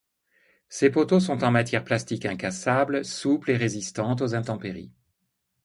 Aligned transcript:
Ces 0.67 0.89
poteaux 0.89 1.19
sont 1.19 1.43
en 1.43 1.51
matière 1.51 1.83
plastique 1.83 2.25
incassable, 2.25 3.05
souple 3.05 3.51
et 3.51 3.55
résistante 3.55 4.23
aux 4.23 4.33
intempéries. 4.33 4.91